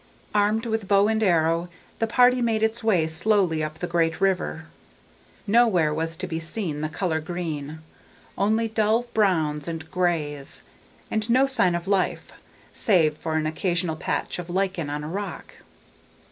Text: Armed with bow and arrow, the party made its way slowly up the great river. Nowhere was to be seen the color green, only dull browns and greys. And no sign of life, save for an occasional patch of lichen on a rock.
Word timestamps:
Armed 0.33 0.65
with 0.65 0.87
bow 0.87 1.07
and 1.07 1.21
arrow, 1.21 1.69
the 1.99 2.07
party 2.07 2.41
made 2.41 2.63
its 2.63 2.83
way 2.83 3.05
slowly 3.05 3.63
up 3.63 3.77
the 3.77 3.85
great 3.85 4.19
river. 4.19 4.65
Nowhere 5.45 5.93
was 5.93 6.15
to 6.17 6.25
be 6.25 6.39
seen 6.39 6.81
the 6.81 6.89
color 6.89 7.19
green, 7.21 7.81
only 8.35 8.67
dull 8.67 9.03
browns 9.13 9.67
and 9.67 9.91
greys. 9.91 10.63
And 11.11 11.29
no 11.29 11.45
sign 11.45 11.75
of 11.75 11.87
life, 11.87 12.31
save 12.73 13.15
for 13.15 13.35
an 13.35 13.45
occasional 13.45 13.95
patch 13.95 14.39
of 14.39 14.49
lichen 14.49 14.89
on 14.89 15.03
a 15.03 15.07
rock. 15.07 15.57